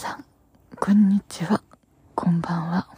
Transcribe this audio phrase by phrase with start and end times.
[0.00, 0.24] さん、
[0.76, 1.62] こんにちは、
[2.14, 2.88] こんばんは。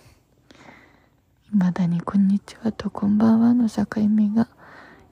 [1.50, 4.48] 未だにこんにちはとこんばんはの境目が、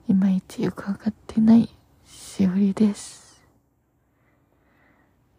[0.07, 1.69] いまいちよくわかってない
[2.05, 3.43] しおりです。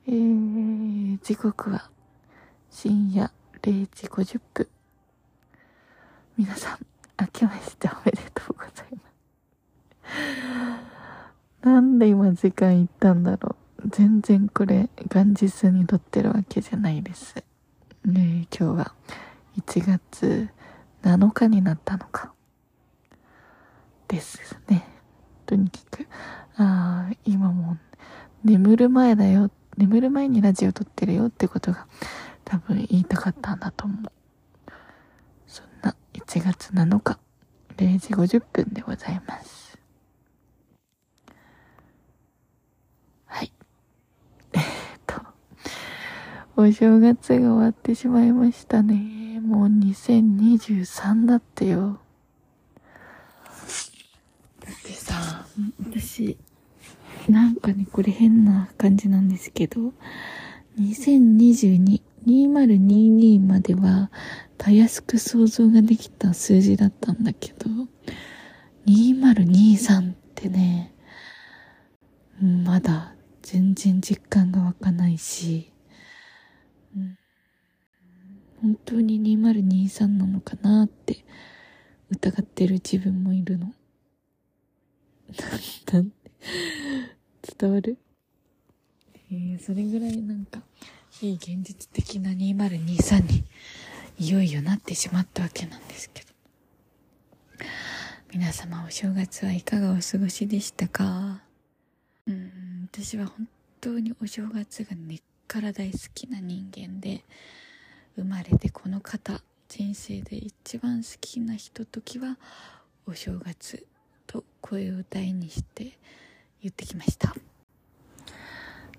[0.07, 1.89] えー、時刻は
[2.71, 3.33] 深夜
[3.63, 4.69] 0時50分。
[6.37, 6.79] 皆さん、
[7.19, 9.01] 明けましておめでとうございま
[11.63, 11.67] す。
[11.67, 13.62] なんで今時間いったんだろう。
[13.89, 17.37] 全然これ、元日に撮ってるわけじゃないです。
[18.05, 18.95] ね今日は
[19.57, 20.49] 1月
[21.03, 22.33] 7日になったのか。
[24.09, 24.87] ですね。
[25.47, 26.07] とにかく、
[26.57, 27.79] ああ、今も
[28.45, 29.51] 眠る前だよ。
[29.77, 31.87] 眠る前にラジオ撮ってるよってことが
[32.45, 34.13] 多分言いたかったんだと思う。
[35.47, 37.19] そんな1月7日
[37.77, 39.79] 0時50分でございます。
[43.27, 43.53] はい。
[44.53, 44.63] えっ
[45.07, 45.23] と、
[46.63, 49.41] お正月が終わってしまいましたね。
[49.41, 51.99] もう2023だってよ。
[54.61, 55.45] だってさ、
[55.81, 56.39] 私、
[57.29, 59.93] なんかね、これ変な感じなんですけど、
[60.79, 64.13] 2022、2022までは、
[64.57, 67.67] たやすく想像ができた数字だったんだけど、
[68.87, 70.95] 2023ってね、
[72.41, 75.72] まだ全然実感が湧かないし、うん、
[78.63, 81.25] 本当に2023なのかなって
[82.11, 83.75] 疑ってる自分もいるの。
[85.93, 86.17] なんて、
[87.59, 87.99] 伝わる？
[89.33, 90.63] えー、それぐらいなんか、
[91.23, 93.45] いい現実的な2023に
[94.19, 96.29] いよいよなってしまったわけなんですけど。
[98.33, 101.43] 皆様お正月はいかがお過ごしでしたか？
[102.27, 103.49] うん私は本
[103.81, 107.25] 当にお正月が根っから大好きな人間で
[108.17, 112.39] 生まれてこの方人生で一番好きなひとときは
[113.07, 113.87] お正月
[114.27, 115.99] と声を大にして
[116.63, 117.35] 言ってきました。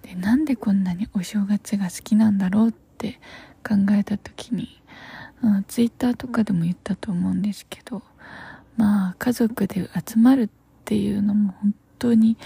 [0.01, 3.19] でなんでこんなにお正月が好きなんだろうって
[3.63, 4.83] 考えた時に
[5.43, 8.01] うん、ツイッターとかでも言ったと思うんですけど、
[8.77, 10.49] まあ、家族で集まるっ
[10.85, 12.37] ていうのも本当に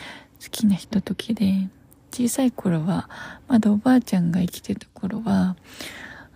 [0.43, 1.69] 好きなひとときで、
[2.11, 3.09] 小さい頃は、
[3.47, 5.55] まだおばあちゃんが生きてた頃は、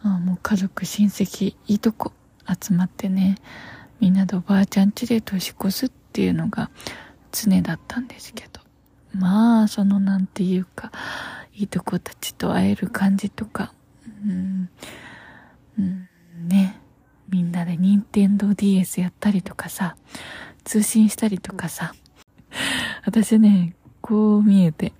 [0.03, 2.11] あもう家族、親戚、いいとこ
[2.47, 3.35] 集まってね、
[3.99, 6.71] みんなでおばあちゃん家で年越すっていうのが
[7.31, 8.61] 常だったんですけど、
[9.13, 10.91] まあ、そのなんていうか、
[11.53, 13.73] いいとこたちと会える感じとか、
[14.25, 14.69] うん、
[15.77, 16.07] うん、
[16.47, 16.79] ね、
[17.29, 19.95] みんなで任天堂 DS やったりとかさ、
[20.63, 21.93] 通信したりとかさ、
[23.05, 24.93] 私ね、こう見えて、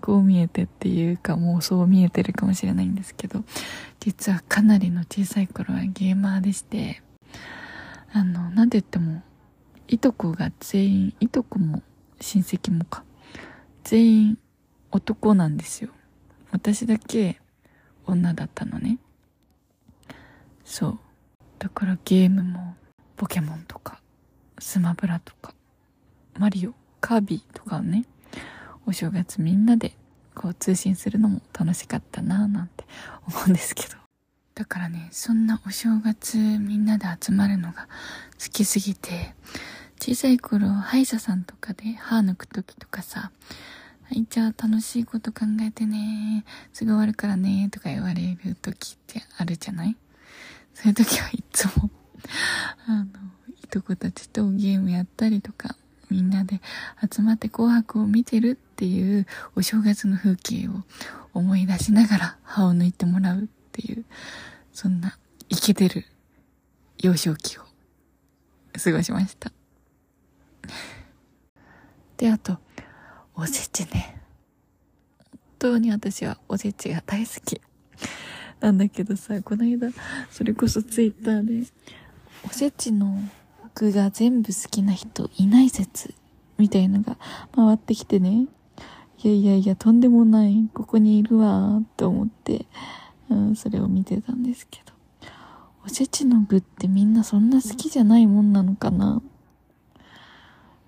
[0.00, 3.44] こう見えてっていうかもうそう見えてるかもしれないんですけど、
[4.08, 7.02] 実はかなりの小さい頃はゲーマーでして、
[8.10, 9.20] あの、なんて言っても、
[9.86, 11.82] いとこが全員、いとこも
[12.18, 13.04] 親戚もか、
[13.84, 14.38] 全員
[14.92, 15.90] 男なんですよ。
[16.52, 17.38] 私だけ
[18.06, 18.96] 女だったのね。
[20.64, 20.98] そう
[21.58, 22.76] だからゲームも
[23.14, 24.00] ポケモンとか
[24.58, 25.52] スマブラとか
[26.38, 28.06] マリオカービィとかをね
[28.86, 29.97] お正月みんなで
[30.38, 32.84] こう通信するのも楽しかったなぁなんて
[33.26, 33.96] 思うんですけど
[34.54, 37.88] だからねそんなお正月みんなで集まるのが
[38.42, 39.34] 好きすぎて
[40.00, 43.30] 小さい頃歯医者さんとかで歯抜く時とかさ
[44.10, 46.46] はい、じゃあ楽しいこと考えてね。
[46.72, 47.68] すぐ終わるからね。
[47.70, 49.98] とか言われる時ってあるじゃない？
[50.72, 51.90] そういう時はいつも
[52.86, 53.04] あの、
[53.62, 55.76] いとこたちとゲームやったりとか、
[56.10, 56.60] みんなで
[57.10, 59.26] 集まって紅白を見てるっていう
[59.56, 60.82] お正月の風景を
[61.34, 64.04] 思い出しながら歯を抜いてもらうっていう、
[64.72, 65.18] そんな
[65.48, 66.04] イケてる
[66.98, 67.62] 幼少期を
[68.82, 69.52] 過ごしました。
[72.16, 72.58] で、あと、
[73.34, 74.20] おせちね。
[75.30, 77.60] 本当に私はおせちが大好き。
[78.60, 79.90] なんだけどさ、この間、
[80.30, 81.70] それこそツイッターで、
[82.44, 83.20] おせちの
[83.78, 86.12] 具が全部好きな人いない説、
[86.58, 87.16] みたいのが
[87.54, 88.46] 回ってきてね。
[89.22, 90.68] いやいやいや、とんでもない。
[90.74, 92.66] ここにいるわ、と思って、
[93.30, 94.92] うん、それを見てたんですけど。
[95.84, 99.22] おせちの具ってみんなそんな好きじゃないもんなのかな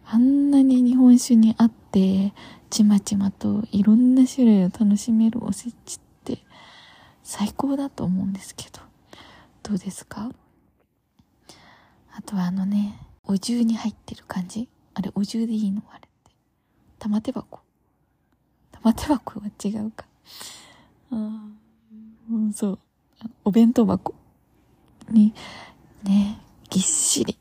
[0.05, 2.35] あんなに日本酒にあって、
[2.71, 6.41] ちまちまといろんな種類を楽しめるおせちって
[7.23, 8.81] 最高だと思うんですけど
[9.63, 10.31] どうですか？
[12.21, 14.69] あとはあのねお重に入ってる感じ？
[14.93, 15.83] あれお重でいいの？
[15.91, 16.33] あれって。
[16.99, 17.61] 玉手箱？
[18.73, 20.05] 玉手箱は違うか。
[21.11, 21.15] あ
[22.31, 22.79] の、そう、
[23.45, 24.15] お弁当箱？
[25.09, 25.33] に、
[26.03, 26.39] ね、
[26.69, 27.39] ぎっしり、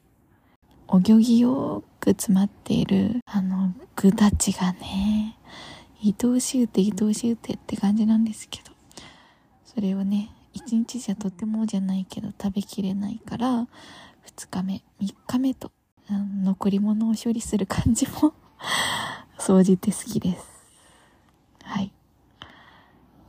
[0.88, 5.38] お行儀よく詰まっている、あの、具たちがね、
[6.04, 8.72] 愛おしゅうて愛おしゅうてって感じなんですけど、
[9.66, 13.68] それをね、一日じゃとてもじゃないけど食べきれないから、
[14.30, 15.72] 二日目、三日目と、
[16.44, 18.34] 残り物を処理する感じも
[19.40, 20.48] 掃除って好きです。
[21.64, 21.92] はい。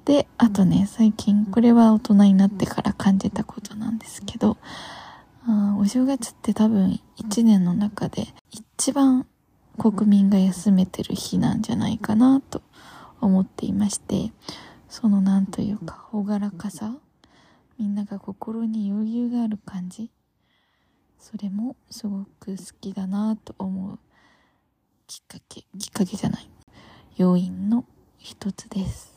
[0.05, 4.58] で、あとね、最近、これは大人になってから感じたことなんですけど、
[5.47, 9.26] あお正月って多分一年の中で一番
[9.79, 12.61] 国民が休めてる日なんじゃないかなと
[13.23, 14.32] 思っていまして、
[14.91, 16.94] そのなんというか、朗らかさ、
[17.79, 20.11] みんなが心に余裕がある感じ、
[21.21, 23.99] それもすごく好きだなと思う
[25.07, 26.49] きっかけ、きっかけじゃない、
[27.17, 27.85] 要因の
[28.17, 29.13] 一つです。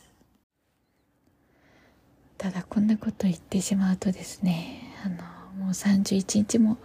[2.36, 6.76] ただこんなこと言ってしまうとですね、あの、もう31日も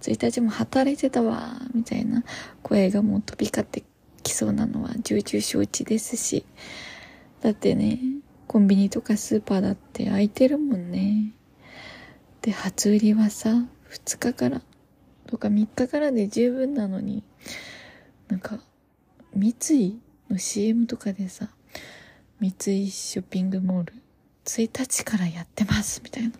[0.00, 2.24] 1日も働いてたわ、みたいな
[2.62, 3.84] 声がもう飛び交って
[4.24, 6.44] きそうなのは重々承知ですし、
[7.42, 8.00] だってね、
[8.48, 11.32] コンビニとかスーパーだって空いてるもんね。
[12.42, 14.62] で、初売りはさ、2日から。
[15.26, 17.22] とか3日からで十分なのに、
[18.28, 18.60] なんか、
[19.34, 19.98] 三井
[20.30, 21.48] の CM とかでさ、
[22.40, 23.94] 三井ショッピングモール
[24.44, 26.32] 1日からやってますみたいな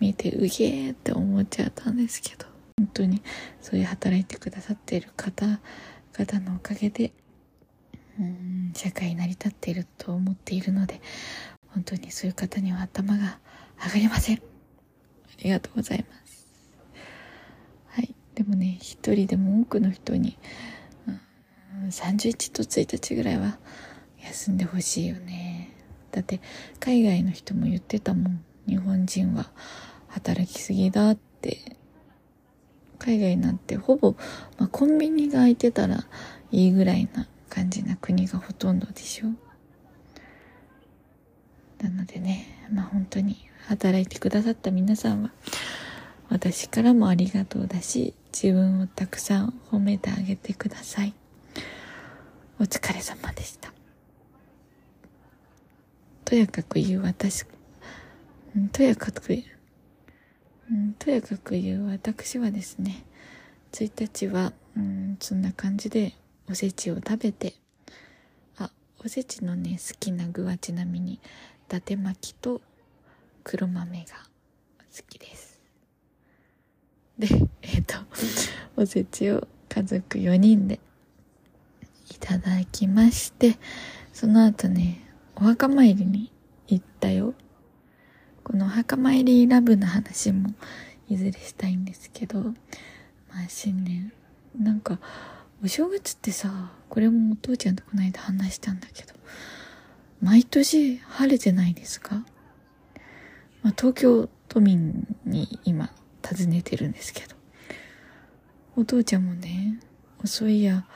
[0.00, 2.56] 見てうげーって思っちゃったんですけど。
[2.78, 3.22] 本当に
[3.62, 7.12] そういう働いてくださっている方々のおかげで
[8.74, 11.00] 社会成り立っていると思っているので
[11.68, 13.38] 本当にそういう方には頭が
[13.82, 14.36] 上がりません。
[14.36, 14.40] あ
[15.42, 16.25] りがとうございます。
[18.36, 20.38] でもね一人でも多くの人に、
[21.08, 21.10] う
[21.86, 23.58] ん、31と1日ぐらいは
[24.22, 25.72] 休んでほしいよね。
[26.12, 26.40] だって
[26.78, 28.44] 海外の人も言ってたもん。
[28.68, 29.50] 日本人は
[30.08, 31.76] 働きすぎだって。
[32.98, 34.16] 海外なんてほぼ、
[34.58, 36.06] まあ、コンビニが開いてたら
[36.50, 39.26] いいぐらいな感じな国がほとんどでしょ。
[41.82, 43.36] なのでねまあ本当に
[43.66, 45.30] 働いてくださった皆さんは
[46.30, 51.14] 私からもありがとうだし自分をたくさん褒めてあげてください
[52.60, 53.72] お疲れ様でした
[56.26, 57.46] とやかく言う私、
[58.72, 59.44] とやかくう、
[60.98, 63.04] とやかく言う私はですね、
[63.70, 66.14] 1日は、うん、そんな感じで
[66.50, 67.54] おせちを食べて、
[68.58, 68.72] あ、
[69.04, 71.18] おせちのね、好きな具はちなみに、伊
[71.68, 72.60] 達巻きと
[73.44, 74.04] 黒豆が
[74.96, 75.60] 好きです。
[77.20, 77.28] で、
[78.76, 80.80] おせちを家族4人で
[82.10, 83.56] いただきまして、
[84.12, 85.02] その後ね、
[85.34, 86.32] お墓参りに
[86.68, 87.34] 行ったよ。
[88.44, 90.50] このお墓参りラブの話も
[91.08, 92.52] いずれしたいんですけど、ま
[93.44, 94.12] あ新年、
[94.58, 94.98] なんか、
[95.64, 99.14] お正月ってさ、これもお父ちゃんとこの間話したんだけど、
[100.20, 102.24] 毎年晴れてないですか？
[103.62, 105.90] まあ東京都民に今
[106.22, 107.35] 尋ねてるんですけど、
[108.76, 109.80] お父ちゃんもね、
[110.24, 110.86] そういや、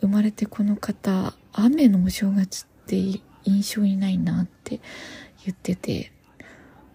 [0.00, 4.80] 生まれてこの方、雨のお正月って印象にないなって
[5.44, 6.12] 言ってて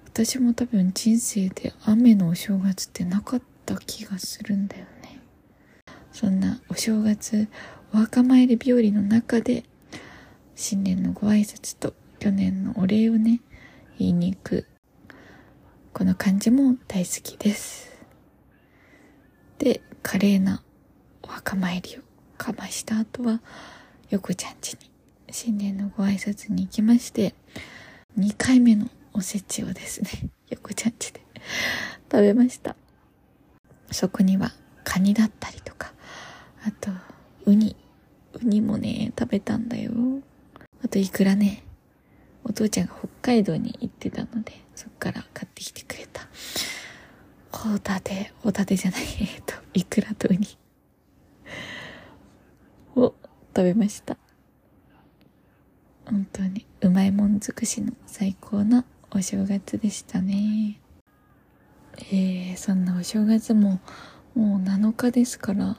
[0.05, 5.19] 私も多分人生で雨のお正月ってなかった気がするんだよね。
[6.11, 7.49] そんなお正月
[7.93, 9.65] お墓参り日和の中で
[10.55, 13.41] 新年のご挨拶と去年のお礼をね
[13.99, 14.67] 言いに行く
[15.91, 17.91] この感じも大好きです。
[19.57, 20.61] で華麗な
[21.23, 22.01] お墓参りを
[22.37, 23.41] かました後は
[24.11, 24.91] 横ちゃん家に
[25.31, 27.33] 新年のご挨拶に行きまして、
[28.19, 31.21] 2回目のおせちをですね、 横ちゃんちで
[32.11, 32.75] 食べました。
[33.91, 35.91] そこにはカニだったりとか、
[36.63, 36.91] あと、
[37.45, 37.75] ウニ。
[38.33, 39.91] ウニもね、食べたんだよ。
[40.83, 41.63] あと、イクラね。
[42.43, 46.27] お父ちゃんが北海道に行ってたので、そっから買ってきてくれた。
[47.55, 50.45] ホタテ、ホタテじゃない、 えっと、イクラとウニ
[52.95, 53.15] を
[53.55, 54.17] 食べました。
[56.05, 60.79] 本当にうまいもん尽くしの最高なお正月でしたね。
[62.11, 63.79] えー、そんなお正月も
[64.35, 65.77] もう7日ですから、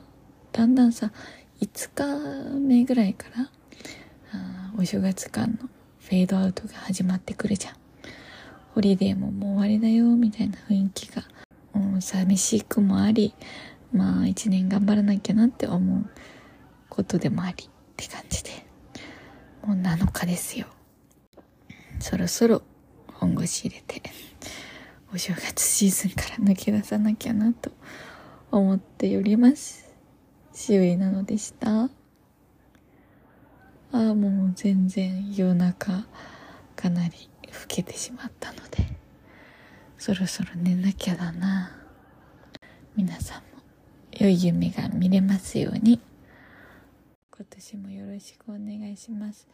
[0.52, 1.12] だんだんさ、
[1.60, 3.50] 5日目ぐらいから
[4.32, 5.68] あお正月間の
[6.00, 7.76] フェードアウトが始まってくるじゃん。
[8.74, 11.22] ホリデーももう終わりだよ、みたいな雰囲気が、
[11.96, 13.34] う寂しくもあり、
[13.92, 16.10] まあ一年頑張らなきゃなって思う
[16.88, 18.50] ことでもありって感じで。
[19.62, 20.66] もう7日ですよ。
[21.98, 22.62] そろそろ
[23.14, 24.02] 本腰入れて
[25.12, 27.70] お正月シーズンから抜け出さなきゃなと
[28.50, 29.94] 思っております
[30.52, 31.90] 周囲なのでしたあ
[33.92, 36.06] あもう全然夜中
[36.74, 38.86] かなり老けてしまったので
[39.96, 41.75] そろそろ寝なきゃだな
[42.96, 43.62] 皆さんも
[44.18, 46.00] 良い夢が見れますように。
[47.30, 49.46] 今年もよろしくお願いします。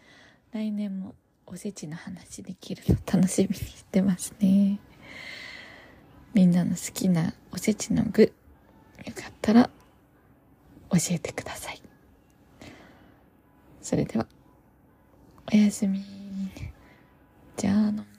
[0.53, 4.79] 来年もおせちの話できるの楽しみにしてますね。
[6.35, 8.33] みんなの好きなおせちの具
[9.05, 9.69] よかったら
[10.93, 11.83] 教えてください。
[13.81, 14.27] それでは
[15.53, 16.01] おやすみ。
[17.57, 18.12] じゃあの。